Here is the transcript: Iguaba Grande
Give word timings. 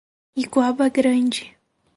Iguaba 0.43 0.85
Grande 0.95 1.41